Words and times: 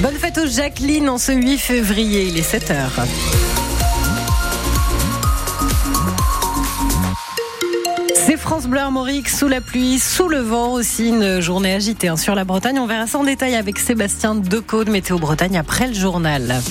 Bonne 0.00 0.14
fête 0.14 0.38
aux 0.38 0.46
Jacqueline 0.46 1.10
en 1.10 1.18
ce 1.18 1.30
8 1.32 1.58
février, 1.58 2.24
il 2.24 2.38
est 2.38 2.54
7h. 2.54 2.74
C'est 8.14 8.38
France 8.38 8.66
Bleu 8.66 8.80
Armorique 8.80 9.28
sous 9.28 9.46
la 9.46 9.60
pluie, 9.60 9.98
sous 9.98 10.28
le 10.28 10.38
vent 10.38 10.72
aussi, 10.72 11.08
une 11.08 11.40
journée 11.40 11.74
agitée 11.74 12.08
hein, 12.08 12.16
sur 12.16 12.34
la 12.34 12.44
Bretagne. 12.44 12.78
On 12.78 12.86
verra 12.86 13.06
ça 13.06 13.18
en 13.18 13.24
détail 13.24 13.56
avec 13.56 13.78
Sébastien 13.78 14.34
Decaux 14.34 14.84
de 14.84 14.90
Météo 14.90 15.18
Bretagne 15.18 15.58
après 15.58 15.86
le 15.86 15.94
journal. 15.94 16.62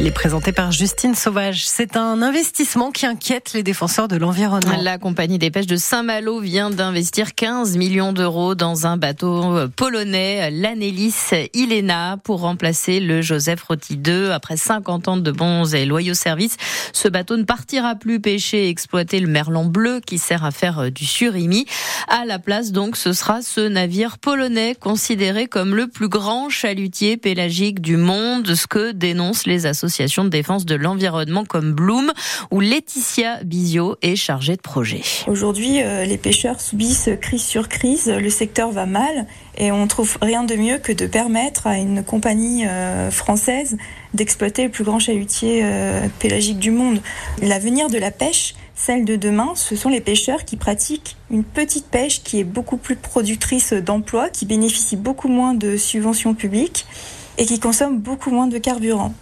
Il 0.00 0.06
est 0.06 0.12
présenté 0.12 0.52
par 0.52 0.72
Justine 0.72 1.14
Sauvage. 1.14 1.66
C'est 1.66 1.94
un 1.94 2.22
investissement 2.22 2.90
qui 2.90 3.04
inquiète 3.04 3.52
les 3.52 3.62
défenseurs 3.62 4.08
de 4.08 4.16
l'environnement. 4.16 4.80
La 4.80 4.96
compagnie 4.96 5.36
des 5.36 5.50
pêches 5.50 5.66
de 5.66 5.76
Saint-Malo 5.76 6.40
vient 6.40 6.70
d'investir 6.70 7.34
15 7.34 7.76
millions 7.76 8.14
d'euros 8.14 8.54
dans 8.54 8.86
un 8.86 8.96
bateau 8.96 9.68
polonais, 9.76 10.50
l'Anelis 10.52 11.14
Ilena, 11.52 12.16
pour 12.24 12.40
remplacer 12.40 12.98
le 12.98 13.20
Joseph 13.20 13.62
Roti 13.64 13.98
2. 13.98 14.30
Après 14.30 14.56
50 14.56 15.08
ans 15.08 15.16
de 15.18 15.30
bons 15.30 15.74
et 15.74 15.84
loyaux 15.84 16.14
services, 16.14 16.56
ce 16.94 17.08
bateau 17.08 17.36
ne 17.36 17.44
partira 17.44 17.94
plus 17.94 18.20
pêcher 18.20 18.68
et 18.68 18.68
exploiter 18.70 19.20
le 19.20 19.28
merlan 19.28 19.66
bleu 19.66 20.00
qui 20.00 20.16
sert 20.16 20.46
à 20.46 20.50
faire 20.50 20.90
du 20.90 21.04
surimi. 21.04 21.66
À 22.08 22.24
la 22.24 22.38
place, 22.38 22.72
donc, 22.72 22.96
ce 22.96 23.12
sera 23.12 23.42
ce 23.42 23.60
navire 23.68 24.16
polonais 24.16 24.74
considéré 24.80 25.46
comme 25.46 25.74
le 25.74 25.88
plus 25.88 26.08
grand 26.08 26.48
chalutier 26.48 27.18
pélagique 27.18 27.82
du 27.82 27.98
monde, 27.98 28.54
ce 28.54 28.66
que 28.66 28.92
dénoncent 28.92 29.44
les 29.44 29.66
associations 29.66 29.89
de 29.98 30.28
défense 30.28 30.64
de 30.64 30.76
l'environnement 30.76 31.44
comme 31.44 31.72
Bloom, 31.72 32.12
où 32.50 32.60
Laetitia 32.60 33.42
Bizio 33.44 33.96
est 34.02 34.16
chargée 34.16 34.56
de 34.56 34.60
projet. 34.60 35.02
Aujourd'hui, 35.26 35.82
euh, 35.82 36.04
les 36.04 36.16
pêcheurs 36.16 36.60
subissent 36.60 37.10
crise 37.20 37.42
sur 37.42 37.68
crise, 37.68 38.06
le 38.08 38.30
secteur 38.30 38.70
va 38.70 38.86
mal 38.86 39.26
et 39.58 39.72
on 39.72 39.86
trouve 39.86 40.16
rien 40.22 40.44
de 40.44 40.54
mieux 40.54 40.78
que 40.78 40.92
de 40.92 41.06
permettre 41.06 41.66
à 41.66 41.76
une 41.76 42.04
compagnie 42.04 42.66
euh, 42.66 43.10
française 43.10 43.76
d'exploiter 44.14 44.64
le 44.64 44.70
plus 44.70 44.84
grand 44.84 44.98
chalutier 44.98 45.60
euh, 45.64 46.06
pélagique 46.18 46.58
du 46.58 46.70
monde. 46.70 47.00
L'avenir 47.42 47.88
de 47.88 47.98
la 47.98 48.10
pêche, 48.10 48.54
celle 48.74 49.04
de 49.04 49.16
demain, 49.16 49.52
ce 49.54 49.76
sont 49.76 49.88
les 49.88 50.00
pêcheurs 50.00 50.44
qui 50.44 50.56
pratiquent 50.56 51.16
une 51.30 51.44
petite 51.44 51.86
pêche 51.86 52.22
qui 52.22 52.40
est 52.40 52.44
beaucoup 52.44 52.76
plus 52.76 52.96
productrice 52.96 53.72
d'emplois, 53.72 54.30
qui 54.30 54.46
bénéficie 54.46 54.96
beaucoup 54.96 55.28
moins 55.28 55.54
de 55.54 55.76
subventions 55.76 56.34
publiques 56.34 56.86
et 57.40 57.46
qui 57.46 57.58
consomme 57.58 57.98
beaucoup 57.98 58.30
moins 58.30 58.46
de 58.46 58.58
carburant. 58.58 59.12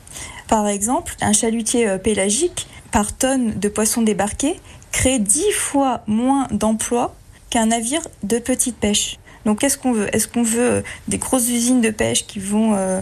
Par 0.49 0.67
exemple, 0.67 1.15
un 1.21 1.33
chalutier 1.33 1.89
euh, 1.89 1.99
pélagique 1.99 2.67
par 2.91 3.17
tonne 3.17 3.59
de 3.59 3.69
poissons 3.69 4.03
débarqués 4.03 4.61
crée 4.91 5.21
dix 5.21 5.53
fois 5.53 6.03
moins 6.07 6.49
d'emplois 6.51 7.15
qu'un 7.49 7.67
navire 7.67 8.03
de 8.25 8.39
petite 8.39 8.77
pêche. 8.77 9.19
Donc 9.47 9.61
qu'est-ce 9.61 9.79
qu'on 9.79 9.93
veut? 9.93 10.15
Est-ce 10.15 10.27
qu'on 10.27 10.43
veut 10.43 10.71
euh, 10.71 10.83
des 11.07 11.19
grosses 11.19 11.49
usines 11.49 11.81
de 11.81 11.91
pêche 11.91 12.27
qui 12.27 12.41
vont 12.41 12.75
euh, 12.75 13.01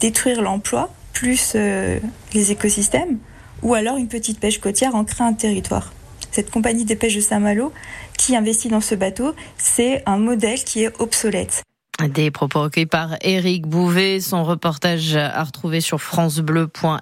détruire 0.00 0.42
l'emploi 0.42 0.90
plus 1.14 1.54
les 1.54 2.52
écosystèmes 2.52 3.18
ou 3.62 3.74
alors 3.74 3.96
une 3.96 4.06
petite 4.06 4.38
pêche 4.38 4.60
côtière 4.60 4.94
en 4.94 5.04
crée 5.04 5.24
un 5.24 5.32
territoire? 5.32 5.92
Cette 6.30 6.50
compagnie 6.50 6.84
des 6.84 6.94
pêches 6.94 7.16
de 7.16 7.20
Saint-Malo 7.20 7.72
qui 8.16 8.36
investit 8.36 8.68
dans 8.68 8.82
ce 8.82 8.94
bateau, 8.94 9.34
c'est 9.56 10.02
un 10.06 10.18
modèle 10.18 10.62
qui 10.62 10.84
est 10.84 10.92
obsolète. 11.00 11.62
Des 12.06 12.30
propos 12.30 12.62
recueillis 12.62 12.86
par 12.86 13.16
Éric 13.22 13.66
Bouvet. 13.66 14.20
Son 14.20 14.44
reportage 14.44 15.16
à 15.16 15.42
retrouver 15.42 15.80
sur 15.80 16.00
francebleu.fr. 16.00 16.96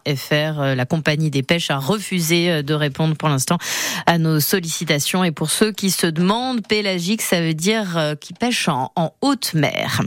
La 0.74 0.86
compagnie 0.86 1.28
des 1.28 1.42
pêches 1.42 1.70
a 1.70 1.76
refusé 1.76 2.62
de 2.62 2.72
répondre 2.72 3.14
pour 3.14 3.28
l'instant 3.28 3.58
à 4.06 4.16
nos 4.16 4.40
sollicitations. 4.40 5.22
Et 5.22 5.32
pour 5.32 5.50
ceux 5.50 5.70
qui 5.70 5.90
se 5.90 6.06
demandent, 6.06 6.66
pélagique, 6.66 7.20
ça 7.20 7.42
veut 7.42 7.52
dire 7.52 7.98
euh, 7.98 8.14
qui 8.14 8.32
pêche 8.32 8.68
en, 8.68 8.90
haute 9.20 9.52
mer. 9.52 10.00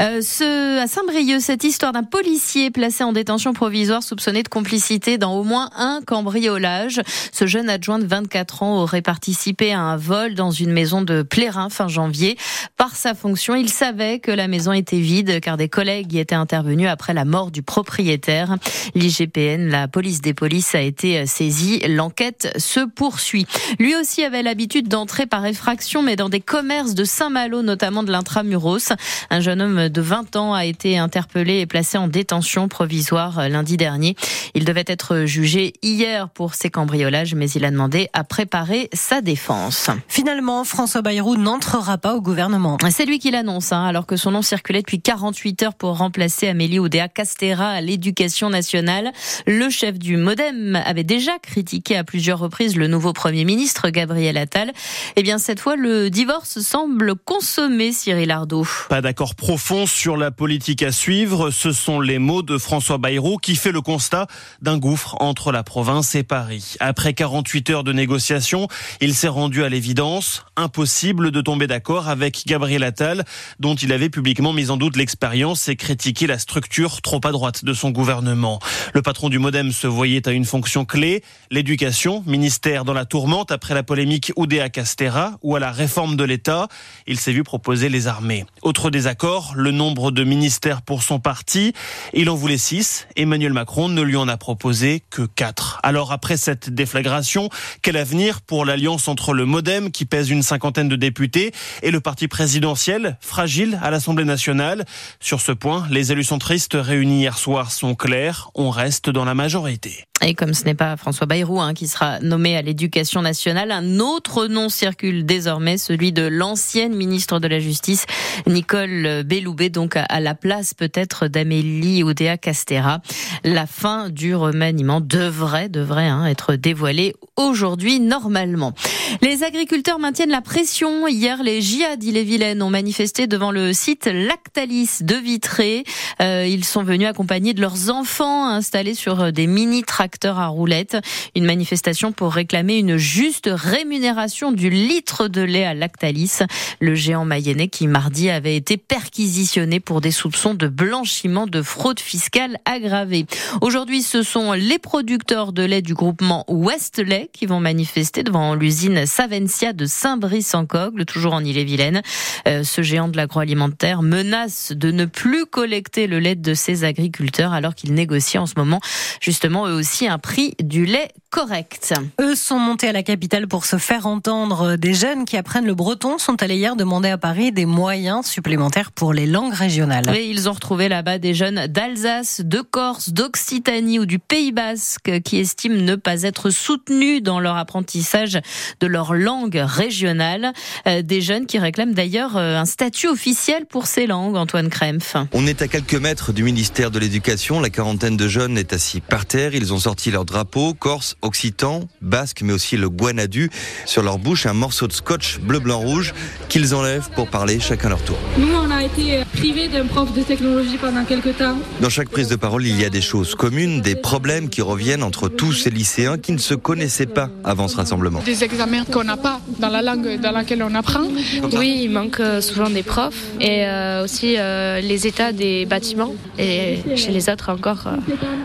Euh, 0.00 0.22
ce, 0.22 0.80
à 0.82 0.86
Saint-Brieuc, 0.86 1.40
cette 1.40 1.64
histoire 1.64 1.92
d'un 1.92 2.02
policier 2.02 2.70
placé 2.70 3.04
en 3.04 3.12
détention 3.12 3.52
provisoire 3.52 4.02
soupçonné 4.02 4.42
de 4.42 4.48
complicité 4.48 5.18
dans 5.18 5.34
au 5.34 5.44
moins 5.44 5.68
un 5.76 6.00
cambriolage. 6.06 7.02
Ce 7.32 7.46
jeune 7.46 7.68
adjoint 7.68 7.98
de 7.98 8.06
24 8.06 8.62
ans 8.62 8.78
aurait 8.78 9.02
participé 9.02 9.74
à 9.74 9.80
un 9.80 9.96
vol 9.98 10.34
dans 10.34 10.50
une 10.50 10.72
maison 10.72 11.02
de 11.02 11.20
Plérin 11.20 11.68
fin 11.68 11.88
janvier. 11.88 12.38
Par 12.78 12.96
sa 12.96 13.14
fonction, 13.14 13.54
il 13.54 13.68
savait 13.68 14.20
que 14.22 14.30
la 14.30 14.48
maison 14.48 14.72
était 14.72 15.00
vide 15.00 15.40
car 15.40 15.56
des 15.56 15.68
collègues 15.68 16.12
y 16.14 16.18
étaient 16.18 16.34
intervenus 16.34 16.88
après 16.88 17.12
la 17.12 17.24
mort 17.24 17.50
du 17.50 17.62
propriétaire. 17.62 18.56
L'IGPN, 18.94 19.68
la 19.68 19.88
police 19.88 20.22
des 20.22 20.32
polices, 20.32 20.74
a 20.74 20.80
été 20.80 21.26
saisie. 21.26 21.80
L'enquête 21.88 22.52
se 22.56 22.80
poursuit. 22.80 23.46
Lui 23.78 23.94
aussi 23.94 24.24
avait 24.24 24.42
l'habitude 24.42 24.88
d'entrer 24.88 25.26
par 25.26 25.44
effraction, 25.44 26.02
mais 26.02 26.16
dans 26.16 26.28
des 26.28 26.40
commerces 26.40 26.94
de 26.94 27.04
Saint-Malo, 27.04 27.62
notamment 27.62 28.02
de 28.02 28.10
l'intramuros. 28.10 28.92
Un 29.30 29.40
jeune 29.40 29.60
homme 29.60 29.88
de 29.88 30.00
20 30.00 30.36
ans 30.36 30.54
a 30.54 30.64
été 30.64 30.96
interpellé 30.96 31.60
et 31.60 31.66
placé 31.66 31.98
en 31.98 32.08
détention 32.08 32.68
provisoire 32.68 33.48
lundi 33.48 33.76
dernier. 33.76 34.16
Il 34.54 34.64
devait 34.64 34.84
être 34.86 35.24
jugé 35.24 35.72
hier 35.82 36.28
pour 36.28 36.54
ses 36.54 36.70
cambriolages, 36.70 37.34
mais 37.34 37.50
il 37.50 37.64
a 37.64 37.70
demandé 37.70 38.08
à 38.12 38.24
préparer 38.24 38.88
sa 38.92 39.20
défense. 39.20 39.90
Finalement, 40.08 40.64
François 40.64 41.02
Bayrou 41.02 41.36
n'entrera 41.36 41.98
pas 41.98 42.14
au 42.14 42.20
gouvernement. 42.20 42.78
C'est 42.90 43.06
lui 43.06 43.18
qui 43.18 43.30
l'annonce, 43.30 43.72
hein, 43.72 43.84
alors 43.84 44.06
que 44.06 44.11
son 44.16 44.32
nom 44.32 44.42
circulait 44.42 44.80
depuis 44.80 45.00
48 45.00 45.62
heures 45.62 45.74
pour 45.74 45.98
remplacer 45.98 46.48
Amélie 46.48 46.78
Oudéa 46.78 47.08
Castera 47.08 47.68
à 47.68 47.80
l'éducation 47.80 48.50
nationale. 48.50 49.12
Le 49.46 49.70
chef 49.70 49.98
du 49.98 50.16
Modem 50.16 50.80
avait 50.84 51.04
déjà 51.04 51.38
critiqué 51.38 51.96
à 51.96 52.04
plusieurs 52.04 52.38
reprises 52.38 52.76
le 52.76 52.86
nouveau 52.86 53.12
Premier 53.12 53.44
ministre, 53.44 53.90
Gabriel 53.90 54.36
Attal. 54.36 54.72
Eh 55.16 55.22
bien, 55.22 55.38
cette 55.38 55.60
fois, 55.60 55.76
le 55.76 56.10
divorce 56.10 56.60
semble 56.60 57.14
consommer 57.14 57.92
Cyril 57.92 58.30
Ardo. 58.30 58.66
Pas 58.88 59.00
d'accord 59.00 59.34
profond 59.34 59.86
sur 59.86 60.16
la 60.16 60.30
politique 60.30 60.82
à 60.82 60.92
suivre. 60.92 61.50
Ce 61.50 61.72
sont 61.72 62.00
les 62.00 62.18
mots 62.18 62.42
de 62.42 62.58
François 62.58 62.98
Bayrou 62.98 63.38
qui 63.38 63.56
fait 63.56 63.72
le 63.72 63.80
constat 63.80 64.26
d'un 64.60 64.78
gouffre 64.78 65.16
entre 65.20 65.52
la 65.52 65.62
province 65.62 66.14
et 66.14 66.22
Paris. 66.22 66.76
Après 66.80 67.14
48 67.14 67.70
heures 67.70 67.84
de 67.84 67.92
négociations, 67.92 68.68
il 69.00 69.14
s'est 69.14 69.28
rendu 69.28 69.64
à 69.64 69.68
l'évidence. 69.68 70.44
Impossible 70.56 71.30
de 71.30 71.40
tomber 71.40 71.66
d'accord 71.66 72.08
avec 72.08 72.44
Gabriel 72.46 72.84
Attal, 72.84 73.24
dont 73.58 73.74
il 73.74 73.92
avait 73.92 74.01
publiquement 74.08 74.52
mis 74.52 74.70
en 74.70 74.76
doute 74.76 74.96
l'expérience 74.96 75.68
et 75.68 75.76
critiqué 75.76 76.26
la 76.26 76.38
structure 76.38 77.02
trop 77.02 77.20
à 77.24 77.32
droite 77.32 77.64
de 77.64 77.72
son 77.72 77.90
gouvernement. 77.90 78.58
Le 78.94 79.02
patron 79.02 79.28
du 79.28 79.38
Modem 79.38 79.72
se 79.72 79.86
voyait 79.86 80.26
à 80.28 80.32
une 80.32 80.44
fonction 80.44 80.84
clé, 80.84 81.22
l'éducation, 81.50 82.22
ministère 82.26 82.84
dans 82.84 82.92
la 82.92 83.04
tourmente 83.04 83.52
après 83.52 83.74
la 83.74 83.82
polémique 83.82 84.32
Oudéa 84.36 84.68
Castera 84.68 85.38
ou 85.42 85.56
à 85.56 85.60
la 85.60 85.70
réforme 85.70 86.16
de 86.16 86.24
l'État. 86.24 86.68
Il 87.06 87.18
s'est 87.18 87.32
vu 87.32 87.42
proposer 87.42 87.88
les 87.88 88.06
armées. 88.06 88.44
Autre 88.62 88.90
désaccord, 88.90 89.52
le 89.56 89.70
nombre 89.70 90.10
de 90.10 90.24
ministères 90.24 90.82
pour 90.82 91.02
son 91.02 91.20
parti. 91.20 91.72
Il 92.12 92.30
en 92.30 92.34
voulait 92.34 92.58
six. 92.58 93.06
Emmanuel 93.16 93.52
Macron 93.52 93.88
ne 93.88 94.02
lui 94.02 94.16
en 94.16 94.28
a 94.28 94.36
proposé 94.36 95.02
que 95.10 95.22
quatre. 95.22 95.78
Alors 95.82 96.12
après 96.12 96.36
cette 96.36 96.70
déflagration, 96.70 97.48
quel 97.82 97.96
avenir 97.96 98.40
pour 98.40 98.64
l'alliance 98.64 99.08
entre 99.08 99.32
le 99.32 99.44
Modem 99.44 99.90
qui 99.90 100.04
pèse 100.04 100.30
une 100.30 100.42
cinquantaine 100.42 100.88
de 100.88 100.96
députés 100.96 101.52
et 101.82 101.90
le 101.90 102.00
parti 102.00 102.28
présidentiel 102.28 103.16
fragile 103.20 103.78
à 103.82 103.90
l'Assemblée 103.92 104.24
nationale. 104.24 104.84
Sur 105.20 105.40
ce 105.40 105.52
point, 105.52 105.86
les 105.90 106.10
élus 106.10 106.24
centristes 106.24 106.74
réunis 106.74 107.20
hier 107.20 107.38
soir 107.38 107.70
sont 107.70 107.94
clairs. 107.94 108.50
On 108.54 108.70
reste 108.70 109.08
dans 109.08 109.24
la 109.24 109.34
majorité. 109.34 110.06
Et 110.24 110.34
comme 110.34 110.54
ce 110.54 110.64
n'est 110.64 110.74
pas 110.74 110.96
François 110.96 111.26
Bayrou 111.26 111.60
hein, 111.60 111.74
qui 111.74 111.88
sera 111.88 112.20
nommé 112.20 112.56
à 112.56 112.62
l'éducation 112.62 113.22
nationale, 113.22 113.72
un 113.72 113.98
autre 113.98 114.46
nom 114.46 114.68
circule 114.68 115.26
désormais, 115.26 115.78
celui 115.78 116.12
de 116.12 116.22
l'ancienne 116.22 116.94
ministre 116.94 117.40
de 117.40 117.48
la 117.48 117.58
Justice, 117.58 118.06
Nicole 118.46 119.24
Belloubet, 119.24 119.68
donc 119.68 119.96
à 119.96 120.20
la 120.20 120.36
place 120.36 120.74
peut-être 120.74 121.26
d'Amélie 121.26 122.04
Oudéa 122.04 122.38
Castera. 122.38 123.00
La 123.42 123.66
fin 123.66 124.10
du 124.10 124.36
remaniement 124.36 125.00
devrait, 125.00 125.68
devrait 125.68 126.06
hein, 126.06 126.26
être 126.26 126.54
dévoilée 126.54 127.14
aujourd'hui 127.34 127.98
normalement. 127.98 128.74
Les 129.22 129.42
agriculteurs 129.42 129.98
maintiennent 129.98 130.30
la 130.30 130.40
pression. 130.40 131.08
Hier, 131.08 131.42
les 131.42 131.60
JA 131.60 131.96
d'Ille-et-Vilaine 131.96 132.62
ont 132.62 132.70
manifesté 132.70 133.26
devant 133.26 133.50
le 133.50 133.72
site 133.72 134.06
Lactalis 134.06 134.98
de 135.00 135.16
Vitré. 135.16 135.82
Euh, 136.20 136.46
ils 136.46 136.64
sont 136.64 136.84
venus 136.84 137.08
accompagnés 137.08 137.54
de 137.54 137.60
leurs 137.60 137.90
enfants 137.90 138.46
installés 138.46 138.94
sur 138.94 139.32
des 139.32 139.48
mini-tracteurs 139.48 140.11
à 140.24 140.46
roulettes. 140.46 140.96
Une 141.34 141.44
manifestation 141.44 142.12
pour 142.12 142.32
réclamer 142.32 142.78
une 142.78 142.96
juste 142.96 143.50
rémunération 143.52 144.52
du 144.52 144.70
litre 144.70 145.28
de 145.28 145.40
lait 145.40 145.64
à 145.64 145.74
Lactalis, 145.74 146.38
le 146.80 146.94
géant 146.94 147.24
mayennais 147.24 147.68
qui 147.68 147.86
mardi 147.86 148.30
avait 148.30 148.56
été 148.56 148.76
perquisitionné 148.76 149.80
pour 149.80 150.00
des 150.00 150.10
soupçons 150.10 150.54
de 150.54 150.68
blanchiment 150.68 151.46
de 151.46 151.62
fraude 151.62 152.00
fiscale 152.00 152.58
aggravée. 152.64 153.26
Aujourd'hui, 153.60 154.02
ce 154.02 154.22
sont 154.22 154.52
les 154.52 154.78
producteurs 154.78 155.52
de 155.52 155.62
lait 155.62 155.82
du 155.82 155.94
groupement 155.94 156.44
Westlait 156.48 157.30
qui 157.32 157.46
vont 157.46 157.60
manifester 157.60 158.22
devant 158.22 158.54
l'usine 158.54 159.06
Savencia 159.06 159.72
de 159.72 159.86
Saint-Brice-en-Cogle, 159.86 161.04
toujours 161.04 161.34
en 161.34 161.44
Ille-et-Vilaine. 161.44 162.02
Euh, 162.46 162.62
ce 162.64 162.82
géant 162.82 163.08
de 163.08 163.16
l'agroalimentaire 163.16 164.02
menace 164.02 164.72
de 164.72 164.90
ne 164.90 165.04
plus 165.04 165.46
collecter 165.46 166.06
le 166.06 166.18
lait 166.18 166.34
de 166.34 166.54
ses 166.54 166.84
agriculteurs 166.84 167.52
alors 167.52 167.74
qu'ils 167.74 167.94
négocient 167.94 168.42
en 168.42 168.46
ce 168.46 168.54
moment 168.56 168.80
justement 169.20 169.66
eux 169.66 169.74
aussi 169.74 170.01
aussi 170.02 170.08
un 170.08 170.18
prix 170.18 170.54
du 170.62 170.84
lait 170.84 171.08
correct. 171.30 171.94
Eux 172.20 172.34
sont 172.34 172.58
montés 172.58 172.88
à 172.88 172.92
la 172.92 173.02
capitale 173.02 173.48
pour 173.48 173.64
se 173.64 173.78
faire 173.78 174.06
entendre. 174.06 174.76
Des 174.76 174.92
jeunes 174.92 175.24
qui 175.24 175.38
apprennent 175.38 175.64
le 175.64 175.74
breton 175.74 176.18
sont 176.18 176.42
allés 176.42 176.56
hier 176.56 176.76
demander 176.76 177.08
à 177.08 177.16
Paris 177.16 177.52
des 177.52 177.64
moyens 177.64 178.26
supplémentaires 178.26 178.92
pour 178.92 179.14
les 179.14 179.26
langues 179.26 179.54
régionales. 179.54 180.14
Et 180.14 180.26
ils 180.26 180.48
ont 180.48 180.52
retrouvé 180.52 180.90
là-bas 180.90 181.18
des 181.18 181.32
jeunes 181.32 181.68
d'Alsace, 181.68 182.42
de 182.44 182.60
Corse, 182.60 183.10
d'Occitanie 183.10 183.98
ou 183.98 184.04
du 184.04 184.18
Pays 184.18 184.52
Basque 184.52 185.22
qui 185.24 185.38
estiment 185.38 185.80
ne 185.80 185.94
pas 185.94 186.22
être 186.22 186.50
soutenus 186.50 187.22
dans 187.22 187.40
leur 187.40 187.56
apprentissage 187.56 188.38
de 188.80 188.86
leur 188.86 189.14
langue 189.14 189.58
régionale. 189.64 190.52
Euh, 190.86 191.00
des 191.00 191.22
jeunes 191.22 191.46
qui 191.46 191.58
réclament 191.58 191.94
d'ailleurs 191.94 192.36
euh, 192.36 192.58
un 192.58 192.66
statut 192.66 193.08
officiel 193.08 193.64
pour 193.64 193.86
ces 193.86 194.06
langues, 194.06 194.36
Antoine 194.36 194.68
Krempf. 194.68 195.16
On 195.32 195.46
est 195.46 195.62
à 195.62 195.68
quelques 195.68 195.94
mètres 195.94 196.32
du 196.32 196.42
ministère 196.42 196.90
de 196.90 196.98
l'Éducation. 196.98 197.58
La 197.58 197.70
quarantaine 197.70 198.18
de 198.18 198.28
jeunes 198.28 198.58
est 198.58 198.74
assis 198.74 199.00
par 199.00 199.24
terre. 199.24 199.54
Ils 199.54 199.72
ont 199.72 199.78
sorti 199.82 200.10
leur 200.10 200.24
drapeau, 200.24 200.74
corse, 200.74 201.16
occitan, 201.22 201.88
basque, 202.00 202.42
mais 202.42 202.52
aussi 202.52 202.76
le 202.76 202.88
guanadu. 202.88 203.50
Sur 203.84 204.02
leur 204.02 204.18
bouche, 204.18 204.46
un 204.46 204.52
morceau 204.52 204.86
de 204.86 204.92
scotch 204.92 205.40
bleu, 205.40 205.58
blanc, 205.58 205.80
rouge 205.80 206.14
qu'ils 206.48 206.74
enlèvent 206.74 207.10
pour 207.16 207.28
parler 207.28 207.58
chacun 207.58 207.88
leur 207.88 208.02
tour. 208.02 208.16
Nous, 208.38 208.54
on 208.54 208.70
a 208.70 208.84
été 208.84 209.24
privés 209.32 209.68
d'un 209.68 209.86
prof 209.86 210.12
de 210.12 210.22
technologie 210.22 210.78
pendant 210.78 211.04
quelques 211.04 211.36
temps. 211.36 211.56
Dans 211.80 211.90
chaque 211.90 212.08
prise 212.08 212.28
de 212.28 212.36
parole, 212.36 212.64
il 212.64 212.80
y 212.80 212.84
a 212.84 212.90
des 212.90 213.00
choses 213.00 213.34
communes, 213.34 213.80
des 213.80 213.96
problèmes 213.96 214.48
qui 214.48 214.62
reviennent 214.62 215.02
entre 215.02 215.28
tous 215.28 215.52
ces 215.52 215.70
lycéens 215.70 216.16
qui 216.16 216.32
ne 216.32 216.38
se 216.38 216.54
connaissaient 216.54 217.06
pas 217.06 217.28
avant 217.42 217.66
ce 217.66 217.76
rassemblement. 217.76 218.20
Des 218.24 218.44
examens 218.44 218.84
qu'on 218.84 219.04
n'a 219.04 219.16
pas 219.16 219.40
dans 219.58 219.68
la 219.68 219.82
langue 219.82 220.20
dans 220.20 220.30
laquelle 220.30 220.62
on 220.62 220.74
apprend. 220.74 221.08
Oui, 221.52 221.82
il 221.84 221.90
manque 221.90 222.20
euh, 222.20 222.40
souvent 222.40 222.70
des 222.70 222.82
profs 222.84 223.24
et 223.40 223.66
euh, 223.66 224.04
aussi 224.04 224.36
euh, 224.38 224.80
les 224.80 225.06
états 225.06 225.32
des 225.32 225.66
bâtiments. 225.66 226.14
Et 226.38 226.78
chez 226.96 227.10
les 227.10 227.28
autres 227.28 227.50
encore, 227.50 227.88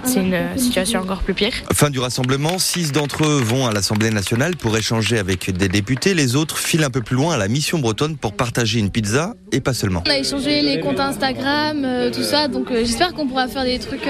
c'est 0.03 0.21
une 0.21 0.57
situation 0.57 1.01
encore 1.01 1.21
plus 1.27 1.33
pire. 1.33 1.51
Fin 1.73 1.89
du 1.89 1.99
rassemblement, 1.99 2.57
six 2.57 2.93
d'entre 2.93 3.25
eux 3.25 3.41
vont 3.41 3.67
à 3.67 3.73
l'Assemblée 3.73 4.11
nationale 4.11 4.55
pour 4.55 4.77
échanger 4.77 5.19
avec 5.19 5.51
des 5.51 5.67
députés. 5.67 6.13
Les 6.13 6.37
autres 6.37 6.57
filent 6.57 6.85
un 6.85 6.89
peu 6.89 7.01
plus 7.01 7.17
loin 7.17 7.33
à 7.33 7.37
la 7.37 7.49
mission 7.49 7.79
bretonne 7.79 8.15
pour 8.15 8.31
partager 8.31 8.79
une 8.79 8.91
pizza 8.91 9.33
et 9.51 9.59
pas 9.59 9.73
seulement. 9.73 10.03
On 10.07 10.09
a 10.09 10.19
échangé 10.19 10.61
les 10.61 10.79
comptes 10.79 11.01
Instagram, 11.01 11.85
tout 12.13 12.23
ça, 12.23 12.47
donc 12.47 12.67
j'espère 12.71 13.13
qu'on 13.13 13.27
pourra 13.27 13.49
faire 13.49 13.65
des 13.65 13.77
trucs 13.77 14.07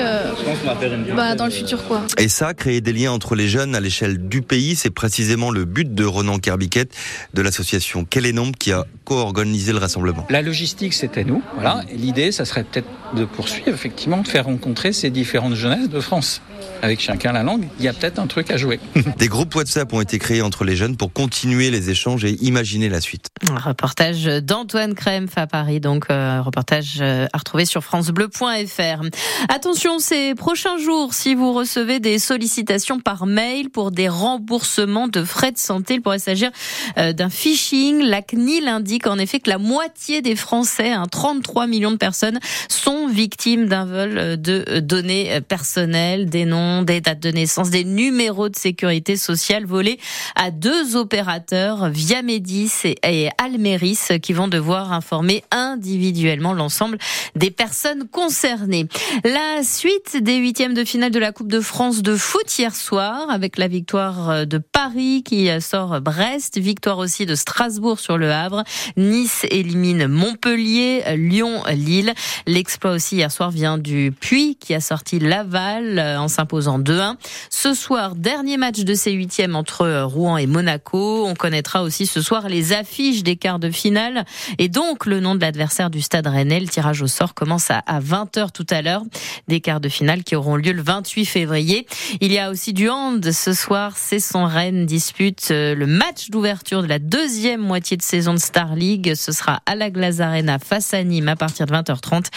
bah, 1.15 1.33
dans 1.33 1.45
le 1.45 1.51
futur. 1.51 1.83
quoi. 1.87 2.03
Et 2.19 2.27
ça, 2.27 2.53
créer 2.53 2.81
des 2.81 2.93
liens 2.93 3.13
entre 3.13 3.33
les 3.33 3.47
jeunes 3.47 3.73
à 3.73 3.79
l'échelle 3.79 4.27
du 4.27 4.43
pays, 4.43 4.75
c'est 4.75 4.91
précisément 4.91 5.49
le 5.49 5.65
but 5.65 5.95
de 5.95 6.05
Renan 6.05 6.37
Kerbiquet 6.37 6.85
de 7.33 7.41
l'association 7.41 8.05
Quel 8.07 8.27
est 8.27 8.31
nombre 8.31 8.55
qui 8.59 8.71
a 8.71 8.85
co-organisé 9.05 9.71
le 9.71 9.79
rassemblement. 9.79 10.27
La 10.29 10.43
logistique, 10.43 10.93
c'était 10.93 11.23
nous. 11.23 11.41
Voilà. 11.55 11.81
L'idée, 11.91 12.31
ça 12.31 12.45
serait 12.45 12.63
peut-être 12.63 12.87
de 13.15 13.25
poursuivre, 13.25 13.69
effectivement, 13.69 14.21
de 14.21 14.27
faire 14.27 14.45
rencontrer 14.45 14.93
ces 14.93 15.09
différentes 15.09 15.55
jeunesses 15.55 15.89
de 15.89 15.99
France 15.99 16.41
avec 16.81 17.01
chacun 17.07 17.31
la 17.31 17.43
langue, 17.43 17.69
il 17.79 17.85
y 17.85 17.87
a 17.87 17.93
peut-être 17.93 18.19
un 18.19 18.27
truc 18.27 18.51
à 18.51 18.57
jouer. 18.57 18.81
Des 19.17 19.29
groupes 19.29 19.55
WhatsApp 19.55 19.93
ont 19.93 20.01
été 20.01 20.19
créés 20.19 20.41
entre 20.41 20.65
les 20.65 20.75
jeunes 20.75 20.97
pour 20.97 21.13
continuer 21.13 21.71
les 21.71 21.89
échanges 21.89 22.25
et 22.25 22.31
imaginer 22.43 22.89
la 22.89 22.99
suite. 22.99 23.29
Un 23.49 23.57
reportage 23.57 24.25
d'Antoine 24.25 24.93
Krempf 24.93 25.37
à 25.37 25.47
Paris, 25.47 25.79
donc 25.79 26.07
euh, 26.09 26.41
reportage 26.41 26.97
euh, 26.99 27.25
à 27.31 27.37
retrouver 27.37 27.63
sur 27.63 27.81
francebleu.fr. 27.81 29.03
Attention, 29.47 29.99
ces 29.99 30.35
prochains 30.35 30.77
jours, 30.79 31.13
si 31.13 31.33
vous 31.33 31.53
recevez 31.53 32.01
des 32.01 32.19
sollicitations 32.19 32.99
par 32.99 33.25
mail 33.25 33.69
pour 33.69 33.91
des 33.91 34.09
remboursements 34.09 35.07
de 35.07 35.23
frais 35.23 35.53
de 35.53 35.57
santé, 35.57 35.93
il 35.93 36.01
pourrait 36.01 36.19
s'agir 36.19 36.51
euh, 36.97 37.13
d'un 37.13 37.29
phishing. 37.29 38.01
La 38.01 38.21
CNIL 38.21 38.67
indique 38.67 39.07
en 39.07 39.17
effet 39.17 39.39
que 39.39 39.49
la 39.49 39.59
moitié 39.59 40.21
des 40.21 40.35
Français, 40.35 40.91
33 41.09 41.63
hein, 41.63 41.67
millions 41.67 41.91
de 41.91 41.97
personnes, 41.97 42.39
sont 42.67 43.07
victimes 43.07 43.67
d'un 43.67 43.85
vol 43.85 44.41
de 44.41 44.81
données 44.81 45.39
personnelles, 45.47 46.29
des 46.29 46.43
noms 46.43 46.81
des 46.81 46.96
dates 47.01 47.19
de 47.19 47.31
naissance, 47.31 47.69
des 47.69 47.83
numéros 47.83 48.49
de 48.49 48.55
sécurité 48.55 49.17
sociale 49.17 49.65
volés 49.65 49.99
à 50.35 50.51
deux 50.51 50.95
opérateurs, 50.95 51.89
Viamedis 51.89 52.71
et 53.03 53.29
Almeris, 53.37 54.19
qui 54.21 54.33
vont 54.33 54.47
devoir 54.47 54.91
informer 54.91 55.43
individuellement 55.51 56.53
l'ensemble 56.53 56.97
des 57.35 57.51
personnes 57.51 58.07
concernées. 58.07 58.87
La 59.23 59.63
suite 59.63 60.17
des 60.21 60.37
huitièmes 60.37 60.73
de 60.73 60.83
finale 60.83 61.11
de 61.11 61.19
la 61.19 61.31
Coupe 61.31 61.51
de 61.51 61.61
France 61.61 62.01
de 62.01 62.15
foot 62.15 62.57
hier 62.57 62.75
soir, 62.75 63.29
avec 63.29 63.57
la 63.57 63.67
victoire 63.67 64.45
de 64.45 64.57
Paris 64.57 65.23
qui 65.23 65.49
sort 65.61 66.01
Brest, 66.01 66.57
victoire 66.57 66.97
aussi 66.97 67.25
de 67.25 67.35
Strasbourg 67.35 67.99
sur 67.99 68.17
le 68.17 68.31
Havre, 68.31 68.63
Nice 68.95 69.45
élimine 69.49 70.07
Montpellier, 70.07 71.03
Lyon, 71.15 71.63
Lille. 71.71 72.13
L'exploit 72.45 72.91
aussi 72.91 73.17
hier 73.17 73.31
soir 73.31 73.51
vient 73.51 73.77
du 73.77 74.13
Puy 74.19 74.55
qui 74.59 74.73
a 74.73 74.79
sorti 74.79 75.19
Laval 75.19 75.99
en 75.99 76.27
s'imposant 76.27 76.79
2-1. 76.87 77.15
Ce 77.49 77.73
soir, 77.73 78.15
dernier 78.15 78.55
match 78.55 78.79
de 78.79 78.93
ces 78.93 79.11
huitièmes 79.11 79.55
entre 79.55 79.81
euh, 79.81 80.05
Rouen 80.05 80.37
et 80.37 80.47
Monaco. 80.47 81.25
On 81.27 81.35
connaîtra 81.35 81.83
aussi 81.83 82.05
ce 82.05 82.21
soir 82.21 82.47
les 82.47 82.71
affiches 82.71 83.23
des 83.23 83.35
quarts 83.35 83.59
de 83.59 83.69
finale 83.69 84.23
et 84.57 84.69
donc 84.69 85.05
le 85.05 85.19
nom 85.19 85.35
de 85.35 85.41
l'adversaire 85.41 85.89
du 85.89 86.01
Stade 86.01 86.27
Rennais. 86.27 86.61
Le 86.61 86.67
tirage 86.67 87.01
au 87.01 87.07
sort 87.07 87.33
commence 87.33 87.71
à 87.71 87.81
20h 87.99 88.51
tout 88.53 88.65
à 88.69 88.81
l'heure. 88.81 89.03
Des 89.49 89.59
quarts 89.59 89.81
de 89.81 89.89
finale 89.89 90.23
qui 90.23 90.35
auront 90.35 90.55
lieu 90.55 90.71
le 90.71 90.81
28 90.81 91.25
février. 91.25 91.87
Il 92.21 92.31
y 92.31 92.39
a 92.39 92.49
aussi 92.49 92.71
du 92.71 92.89
hand 92.89 93.31
ce 93.31 93.53
soir. 93.53 93.93
C'est 93.97 94.19
son 94.19 94.45
Rennes 94.45 94.85
dispute 94.85 95.49
euh, 95.51 95.75
le 95.75 95.87
match 95.87 96.29
d'ouverture 96.29 96.81
de 96.83 96.87
la 96.87 96.99
deuxième 96.99 97.61
moitié 97.61 97.97
de 97.97 98.01
saison 98.01 98.33
de 98.33 98.39
Star 98.39 98.75
League. 98.75 99.13
Ce 99.15 99.33
sera 99.33 99.61
à 99.65 99.75
la 99.75 99.89
Glace 99.89 100.21
Arena 100.21 100.57
face 100.57 100.93
à 100.93 101.03
Nîmes 101.03 101.27
à 101.27 101.35
partir 101.35 101.65
de 101.65 101.73
20h30. 101.73 102.27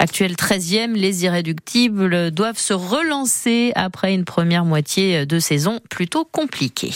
Actuel 0.00 0.32
13e, 0.32 0.94
les 0.94 1.24
irréductibles 1.24 2.32
doivent 2.32 2.58
se 2.58 2.72
relancer 2.72 3.72
après 4.00 4.14
une 4.14 4.24
première 4.24 4.64
moitié 4.64 5.26
de 5.26 5.38
saison 5.38 5.78
plutôt 5.90 6.24
compliquée. 6.24 6.88